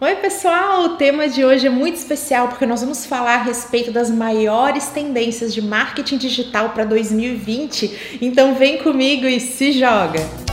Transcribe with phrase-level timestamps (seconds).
[0.00, 0.84] Oi, pessoal!
[0.84, 4.86] O tema de hoje é muito especial porque nós vamos falar a respeito das maiores
[4.90, 8.18] tendências de marketing digital para 2020.
[8.22, 10.47] Então, vem comigo e se joga!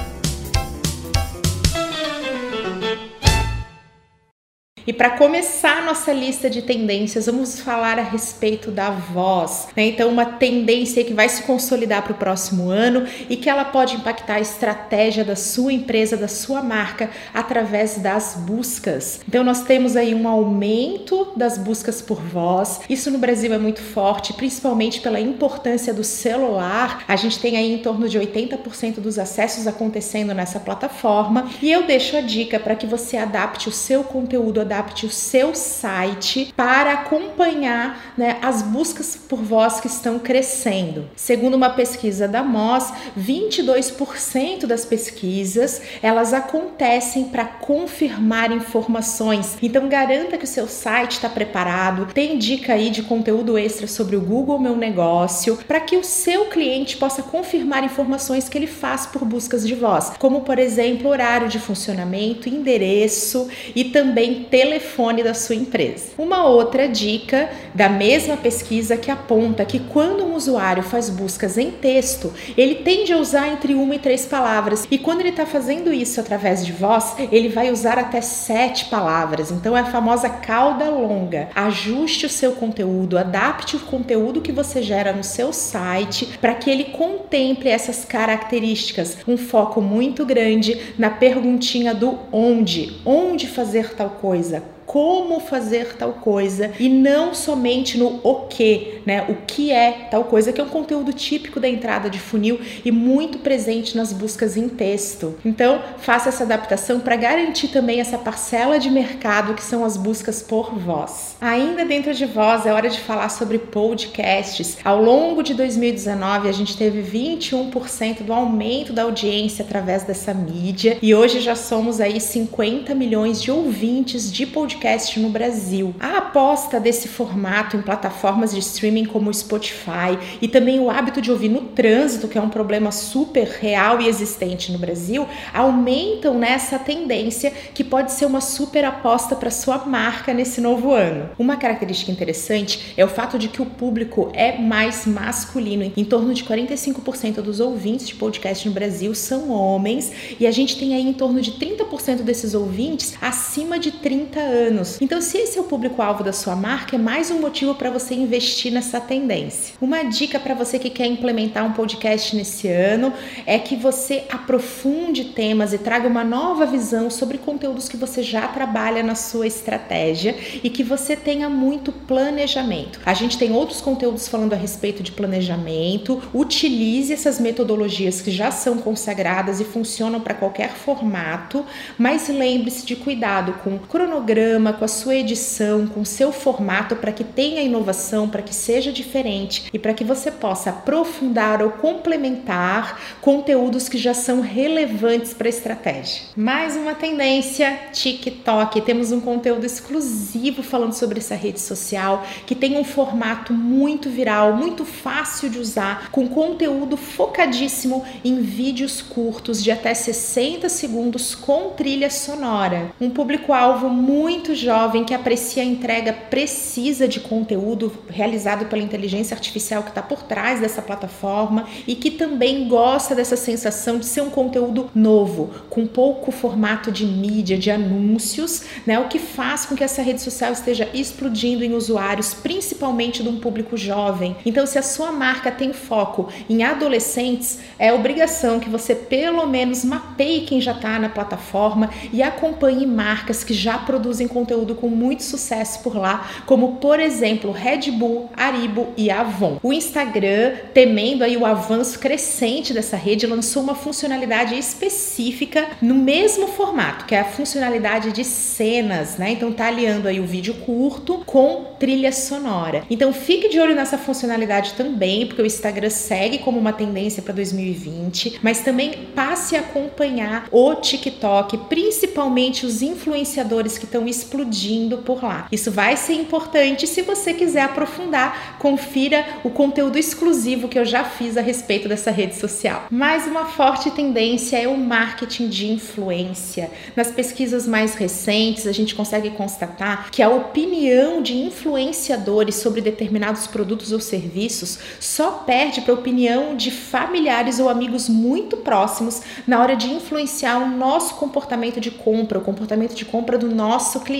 [4.87, 9.67] E para começar nossa lista de tendências, vamos falar a respeito da voz.
[9.75, 9.87] Né?
[9.87, 13.95] Então, uma tendência que vai se consolidar para o próximo ano e que ela pode
[13.95, 19.21] impactar a estratégia da sua empresa, da sua marca, através das buscas.
[19.27, 22.81] Então, nós temos aí um aumento das buscas por voz.
[22.87, 27.03] Isso no Brasil é muito forte, principalmente pela importância do celular.
[27.07, 31.49] A gente tem aí em torno de 80% dos acessos acontecendo nessa plataforma.
[31.59, 34.74] E eu deixo a dica para que você adapte o seu conteúdo, adapte
[35.05, 41.07] o seu site para acompanhar né, as buscas por voz que estão crescendo.
[41.15, 49.57] Segundo uma pesquisa da Moz, 22% das pesquisas elas acontecem para confirmar informações.
[49.61, 52.07] Então garanta que o seu site está preparado.
[52.13, 56.45] Tem dica aí de conteúdo extra sobre o Google Meu Negócio para que o seu
[56.45, 61.47] cliente possa confirmar informações que ele faz por buscas de voz, como por exemplo horário
[61.47, 66.05] de funcionamento, endereço e também ter telefone da sua empresa.
[66.17, 71.69] Uma outra dica da mesma pesquisa que aponta que quando um usuário faz buscas em
[71.69, 75.93] texto, ele tende a usar entre uma e três palavras, e quando ele está fazendo
[75.93, 79.51] isso através de voz, ele vai usar até sete palavras.
[79.51, 81.49] Então é a famosa cauda longa.
[81.53, 86.71] Ajuste o seu conteúdo, adapte o conteúdo que você gera no seu site para que
[86.71, 89.17] ele contemple essas características.
[89.27, 94.54] Um foco muito grande na perguntinha do onde, onde fazer tal coisa
[94.95, 99.25] como fazer tal coisa e não somente no o que, né?
[99.27, 102.93] O que é tal coisa, que é um conteúdo típico da entrada de funil e
[102.93, 105.37] muito presente nas buscas em texto.
[105.43, 110.41] Então, faça essa adaptação para garantir também essa parcela de mercado que são as buscas
[110.41, 111.35] por voz.
[111.41, 114.77] Ainda dentro de voz, é hora de falar sobre podcasts.
[114.81, 120.97] Ao longo de 2019, a gente teve 21% do aumento da audiência através dessa mídia
[121.01, 125.95] e hoje já somos aí 50 milhões de ouvintes de podcast podcast no Brasil.
[125.99, 131.19] A aposta desse formato em plataformas de streaming como o Spotify e também o hábito
[131.19, 136.35] de ouvir no trânsito, que é um problema super real e existente no Brasil, aumentam
[136.35, 141.31] nessa tendência que pode ser uma super aposta para sua marca nesse novo ano.
[141.39, 145.91] Uma característica interessante é o fato de que o público é mais masculino.
[145.97, 150.77] Em torno de 45% dos ouvintes de podcast no Brasil são homens e a gente
[150.77, 154.97] tem aí em torno de 30% desses ouvintes acima de 30 anos anos.
[155.01, 158.13] Então, se esse é o público-alvo da sua marca, é mais um motivo para você
[158.13, 159.73] investir nessa tendência.
[159.79, 163.13] Uma dica para você que quer implementar um podcast nesse ano
[163.45, 168.47] é que você aprofunde temas e traga uma nova visão sobre conteúdos que você já
[168.47, 172.99] trabalha na sua estratégia e que você tenha muito planejamento.
[173.05, 176.21] A gente tem outros conteúdos falando a respeito de planejamento.
[176.33, 181.65] Utilize essas metodologias que já são consagradas e funcionam para qualquer formato,
[181.97, 186.95] mas lembre-se de cuidado com cronograma programa, com a sua edição, com o seu formato
[186.95, 191.71] para que tenha inovação, para que seja diferente e para que você possa aprofundar ou
[191.71, 196.23] complementar conteúdos que já são relevantes para a estratégia.
[196.37, 198.79] Mais uma tendência, TikTok.
[198.81, 204.53] Temos um conteúdo exclusivo falando sobre essa rede social que tem um formato muito viral,
[204.53, 211.71] muito fácil de usar, com conteúdo focadíssimo em vídeos curtos de até 60 segundos com
[211.71, 212.91] trilha sonora.
[213.01, 219.81] Um público-alvo muito jovem que aprecia a entrega precisa de conteúdo realizado pela inteligência artificial
[219.81, 224.29] que está por trás dessa plataforma e que também gosta dessa sensação de ser um
[224.29, 228.99] conteúdo novo, com pouco formato de mídia, de anúncios, né?
[228.99, 233.39] O que faz com que essa rede social esteja explodindo em usuários, principalmente de um
[233.39, 234.35] público jovem.
[234.45, 239.85] Então, se a sua marca tem foco em adolescentes, é obrigação que você pelo menos
[239.85, 245.23] mapeie quem já está na plataforma e acompanhe marcas que já produzem conteúdo com muito
[245.23, 249.59] sucesso por lá, como por exemplo Red Bull, Aribo e Avon.
[249.63, 256.47] O Instagram, temendo aí o avanço crescente dessa rede, lançou uma funcionalidade específica no mesmo
[256.47, 259.31] formato, que é a funcionalidade de cenas, né?
[259.31, 262.83] Então tá aliando aí o vídeo curto com trilha sonora.
[262.89, 267.33] Então fique de olho nessa funcionalidade também, porque o Instagram segue como uma tendência para
[267.33, 275.23] 2020, mas também passe a acompanhar o TikTok, principalmente os influenciadores que estão explodindo por
[275.23, 275.47] lá.
[275.51, 281.03] Isso vai ser importante se você quiser aprofundar, confira o conteúdo exclusivo que eu já
[281.03, 282.87] fiz a respeito dessa rede social.
[282.89, 286.71] Mais uma forte tendência é o marketing de influência.
[286.95, 293.45] Nas pesquisas mais recentes, a gente consegue constatar que a opinião de influenciadores sobre determinados
[293.47, 299.61] produtos ou serviços só perde para a opinião de familiares ou amigos muito próximos na
[299.61, 304.14] hora de influenciar o nosso comportamento de compra, o comportamento de compra do nosso cliente.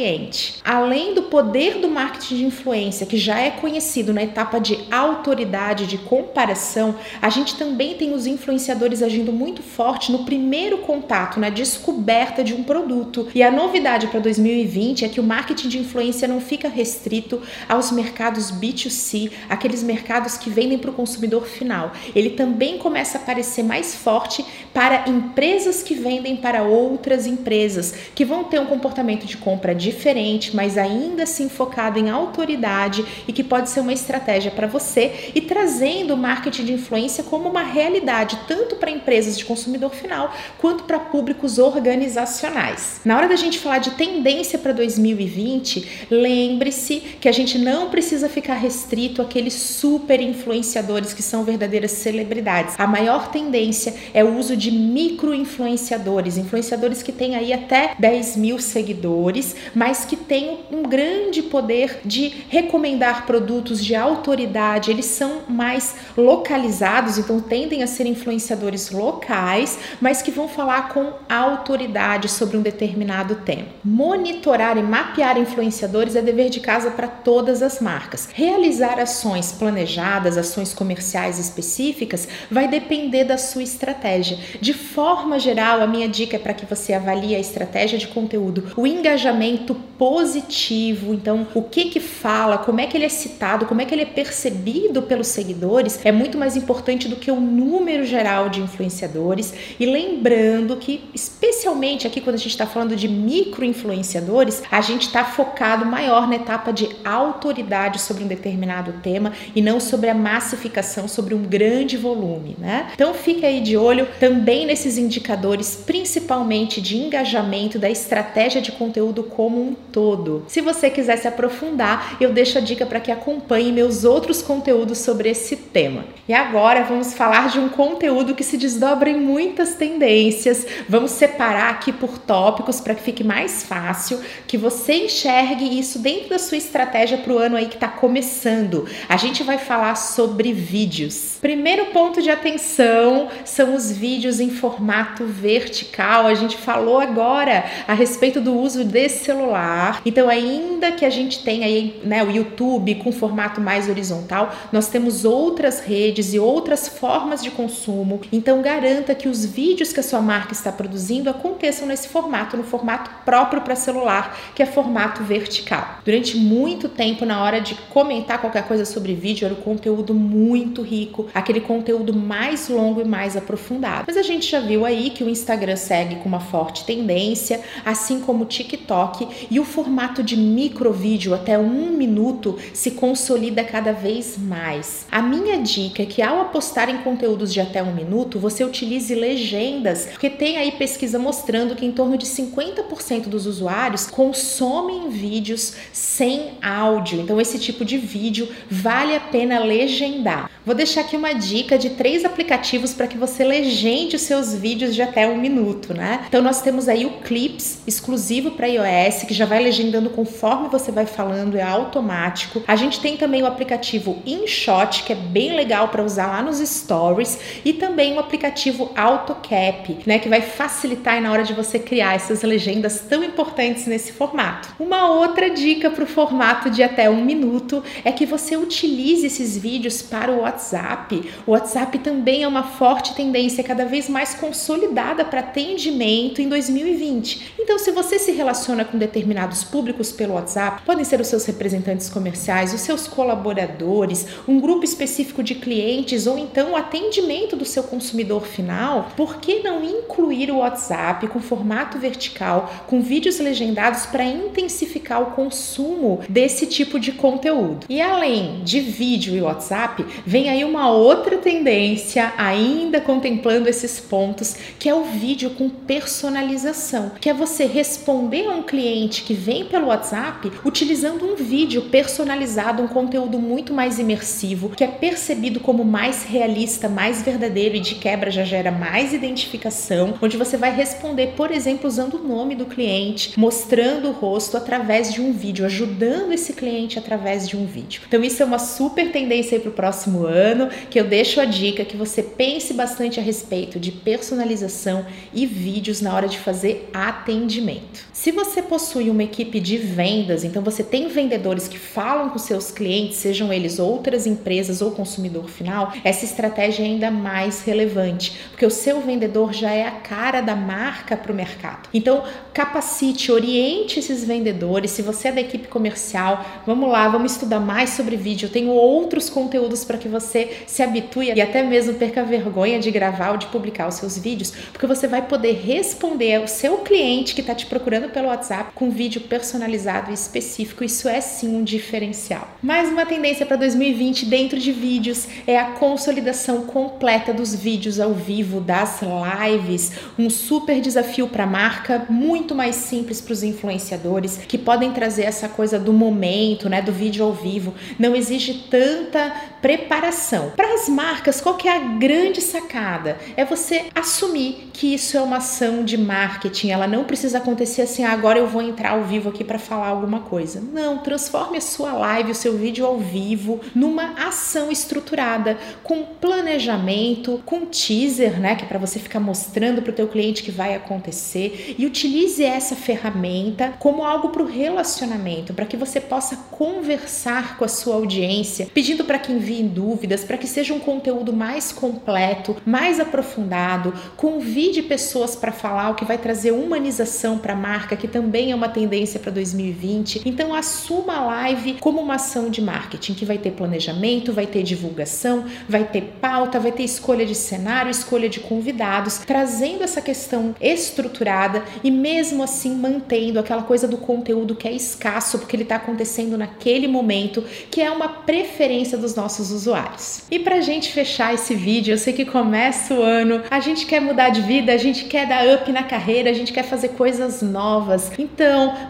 [0.64, 5.88] Além do poder do marketing de influência, que já é conhecido na etapa de autoridade,
[5.88, 11.50] de comparação, a gente também tem os influenciadores agindo muito forte no primeiro contato, na
[11.50, 13.28] descoberta de um produto.
[13.34, 17.92] E a novidade para 2020 é que o marketing de influência não fica restrito aos
[17.92, 21.92] mercados B2C, aqueles mercados que vendem para o consumidor final.
[22.16, 28.26] Ele também começa a aparecer mais forte para empresas que vendem para outras empresas, que
[28.26, 33.44] vão ter um comportamento de compra diferente, mas ainda assim focado em autoridade e que
[33.44, 38.40] pode ser uma estratégia para você e trazendo o marketing de influência como uma realidade
[38.48, 43.02] tanto para empresas de consumidor final quanto para públicos organizacionais.
[43.06, 48.28] Na hora da gente falar de tendência para 2020, lembre-se que a gente não precisa
[48.28, 52.76] ficar restrito àqueles super influenciadores que são verdadeiras celebridades.
[52.78, 58.38] A maior tendência é o uso de micro influenciadores, influenciadores que têm aí até 10
[58.38, 64.90] mil seguidores, mas que têm um grande poder de recomendar produtos de autoridade.
[64.90, 71.14] Eles são mais localizados, então tendem a ser influenciadores locais, mas que vão falar com
[71.30, 73.68] autoridade sobre um determinado tema.
[73.84, 78.30] Monitorar e mapear influenciadores é dever de casa para todas as marcas.
[78.34, 84.38] Realizar ações planejadas, ações comerciais específicas, vai depender da sua estratégia.
[84.62, 88.72] De forma geral, a minha dica é para que você avalie a estratégia de conteúdo,
[88.78, 93.82] o engajamento positivo, então o que que fala, como é que ele é citado, como
[93.82, 98.06] é que ele é percebido pelos seguidores, é muito mais importante do que o número
[98.06, 99.54] geral de influenciadores.
[99.80, 105.08] E lembrando que, especialmente aqui quando a gente está falando de micro influenciadores, a gente
[105.08, 110.14] está focado maior na etapa de autoridade sobre um determinado tema e não sobre a
[110.14, 112.92] massificação, sobre um grande volume, né?
[112.94, 119.24] Então fique aí de olho também nesses indicadores, principalmente de engajamento da estratégia de conteúdo
[119.24, 120.44] como um todo.
[120.48, 125.00] Se você quiser se aprofundar, eu deixo a dica para que acompanhe meus outros conteúdos
[125.00, 126.06] sobre esse tema.
[126.28, 130.66] E agora vamos falar de um conteúdo que se desdobra em muitas tendências.
[130.90, 136.30] Vamos separar aqui por tópicos para que fique mais fácil, que você enxergue isso dentro
[136.30, 138.88] da sua estratégia para o ano aí que está começando.
[139.08, 141.38] A gente vai falar sobre vídeos.
[141.42, 146.28] Primeiro ponto de atenção são os vídeos em formato vertical.
[146.28, 150.02] A gente falou agora a respeito do uso desse celular.
[150.06, 154.88] Então, ainda que a gente tenha aí né, o YouTube com formato mais horizontal, nós
[154.88, 158.22] temos outras redes e outras formas de consumo.
[158.32, 162.64] Então, garanta que os vídeos que a sua marca está produzindo aconteçam nesse formato, no
[162.64, 166.00] formato próprio para celular, que é formato vertical.
[166.04, 170.82] Durante muito tempo, na hora de comentar qualquer coisa sobre vídeo, era o conteúdo muito
[170.82, 174.06] rico, aquele conteúdo mais longo e mais aprofundado.
[174.08, 178.20] Mas a gente já viu aí que o Instagram segue com uma forte tendência, assim
[178.20, 183.92] como o TikTok, e o formato de micro vídeo até um minuto se consolida cada
[183.92, 185.06] vez mais.
[185.12, 189.14] A minha dica é que ao apostar em conteúdos de até um minuto, você utilize
[189.14, 195.76] legendas, porque tem aí pesquisa mostrando que em torno de 50% dos usuários consomem vídeos
[195.92, 197.22] sem áudio.
[197.22, 200.50] Então, esse tipo de vídeo vale a pena legendar.
[200.66, 204.96] Vou deixar aqui uma dica de três aplicativos para que você legende os seus vídeos
[204.96, 206.26] de até um minuto, né?
[206.28, 210.92] Então, nós temos aí o Clips, exclusivo para iOS, que já vai legendando conforme você
[210.92, 212.64] vai falando, é automático.
[212.68, 216.58] A gente tem também o aplicativo InShot, que é bem legal para usar lá nos
[216.58, 222.16] stories, e também o aplicativo AutoCap, né, que vai facilitar na hora de você criar
[222.16, 224.74] essas legendas tão importantes nesse formato.
[224.80, 229.58] Uma outra dica para o formato de até um minuto é que você utilize esses
[229.58, 231.30] vídeos para o WhatsApp.
[231.46, 237.54] O WhatsApp também é uma forte tendência cada vez mais consolidada para atendimento em 2020.
[237.60, 242.10] Então, se você se relaciona com determinados públicos pelo WhatsApp, podem ser os seus representantes
[242.10, 247.84] comerciais, os seus colaboradores, um grupo específico de clientes ou então o atendimento do seu
[247.84, 254.24] consumidor final, por que não incluir o WhatsApp com formato vertical, com vídeos legendados para
[254.24, 257.86] intensificar o consumo desse tipo de conteúdo?
[257.90, 264.56] E além de vídeo e WhatsApp, vem aí uma outra tendência, ainda contemplando esses pontos,
[264.80, 269.34] que é o vídeo com personalização, que é você responder a um cliente cliente que
[269.34, 275.60] vem pelo WhatsApp utilizando um vídeo personalizado, um conteúdo muito mais imersivo, que é percebido
[275.60, 280.74] como mais realista, mais verdadeiro e de quebra já gera mais identificação, onde você vai
[280.74, 285.66] responder, por exemplo, usando o nome do cliente, mostrando o rosto através de um vídeo,
[285.66, 288.02] ajudando esse cliente através de um vídeo.
[288.08, 291.84] Então isso é uma super tendência para o próximo ano, que eu deixo a dica
[291.84, 298.06] que você pense bastante a respeito de personalização e vídeos na hora de fazer atendimento.
[298.14, 302.72] Se você possui uma equipe de vendas, então você tem vendedores que falam com seus
[302.72, 308.66] clientes, sejam eles outras empresas ou consumidor final, essa estratégia é ainda mais relevante, porque
[308.66, 311.90] o seu vendedor já é a cara da marca para o mercado.
[311.94, 312.24] Então,
[312.54, 314.92] capacite, oriente esses vendedores.
[314.92, 318.48] Se você é da equipe comercial, vamos lá, vamos estudar mais sobre vídeo.
[318.48, 322.80] Eu tenho outros conteúdos para que você se habitue e até mesmo perca a vergonha
[322.80, 326.78] de gravar ou de publicar os seus vídeos, porque você vai poder responder ao seu
[326.78, 330.84] cliente que está te procurando pelo WhatsApp com vídeo personalizado e específico.
[330.84, 332.56] Isso é sim um diferencial.
[332.62, 338.14] Mais uma tendência para 2020 dentro de vídeos é a consolidação completa dos vídeos ao
[338.14, 344.38] vivo, das lives, um super desafio para a marca, muito mais simples para os influenciadores
[344.48, 347.74] que podem trazer essa coisa do momento, né, do vídeo ao vivo.
[347.98, 350.52] Não exige tanta preparação.
[350.56, 353.18] Para as marcas, qual que é a grande sacada?
[353.38, 356.70] É você assumir que isso é uma ação de marketing.
[356.70, 359.88] Ela não precisa acontecer assim, ah, agora eu vou entrar ao vivo aqui para falar
[359.88, 360.62] alguma coisa.
[360.62, 367.42] Não, transforme a sua live, o seu vídeo ao vivo numa ação estruturada com planejamento,
[367.46, 370.76] com teaser, né, que é para você ficar mostrando para o teu cliente que vai
[370.76, 377.58] acontecer e utilize essa ferramenta como algo para o relacionamento, para que você possa conversar
[377.58, 381.72] com a sua audiência, pedindo para que envie dúvidas, para que seja um conteúdo mais
[381.72, 387.96] completo, mais aprofundado, convide pessoas para falar, o que vai trazer humanização para a marca,
[387.96, 390.22] que também é uma tendência para 2020.
[390.26, 394.64] Então assuma a live como uma ação de marketing que vai ter planejamento, vai ter
[394.64, 400.56] divulgação, vai ter pauta, vai ter escolha de cenário, escolha de convidados, trazendo essa questão
[400.60, 405.76] estruturada e mesmo assim mantendo aquela coisa do conteúdo que é escasso porque ele está
[405.76, 410.24] acontecendo naquele momento, que é uma preferência dos nossos usuários.
[410.30, 414.02] E para gente fechar esse vídeo, eu sei que começa o ano, a gente quer
[414.02, 417.42] mudar de vida, a gente quer dar up na carreira, a gente quer fazer coisas
[417.42, 418.12] novas.
[418.18, 418.35] Então,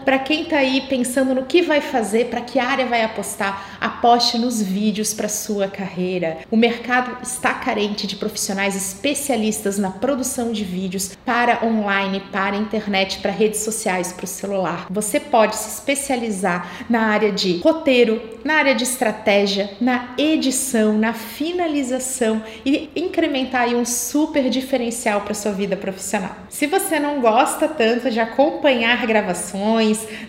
[0.04, 4.38] para quem está aí pensando no que vai fazer, para que área vai apostar, aposte
[4.38, 6.38] nos vídeos para sua carreira.
[6.50, 13.18] O mercado está carente de profissionais especialistas na produção de vídeos para online, para internet,
[13.20, 14.86] para redes sociais, para o celular.
[14.90, 21.12] Você pode se especializar na área de roteiro, na área de estratégia, na edição, na
[21.12, 26.36] finalização e incrementar aí um super diferencial para sua vida profissional.
[26.48, 29.35] Se você não gosta tanto de acompanhar gravações,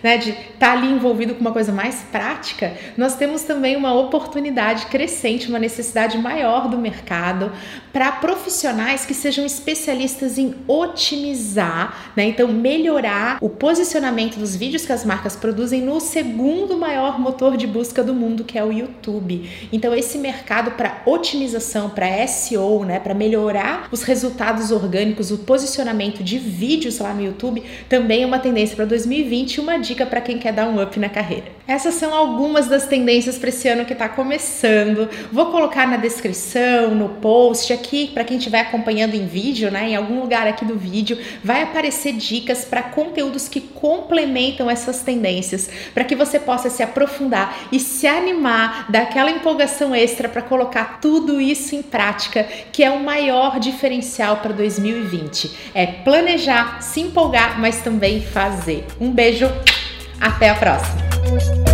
[0.03, 3.93] né, de estar tá ali envolvido com uma coisa mais prática, nós temos também uma
[3.93, 7.51] oportunidade crescente, uma necessidade maior do mercado
[7.93, 14.91] para profissionais que sejam especialistas em otimizar, né, então melhorar o posicionamento dos vídeos que
[14.91, 19.49] as marcas produzem no segundo maior motor de busca do mundo, que é o YouTube.
[19.71, 26.23] Então esse mercado para otimização, para SEO, né, para melhorar os resultados orgânicos, o posicionamento
[26.23, 30.21] de vídeos lá no YouTube, também é uma tendência para 2020 e uma dica para
[30.21, 31.56] quem quer dar um up na carreira.
[31.67, 35.09] Essas são algumas das tendências para esse ano que está começando.
[35.33, 39.95] Vou colocar na descrição, no post aqui para quem estiver acompanhando em vídeo, né, em
[39.95, 46.05] algum lugar aqui do vídeo, vai aparecer dicas para conteúdos que complementam essas tendências, para
[46.05, 51.41] que você possa se aprofundar e se animar, dar aquela empolgação extra para colocar tudo
[51.41, 55.51] isso em prática, que é o maior diferencial para 2020.
[55.73, 58.85] É planejar, se empolgar, mas também fazer.
[59.01, 59.51] Um beijo,
[60.21, 61.06] até a próxima!
[61.19, 61.66] Thank you.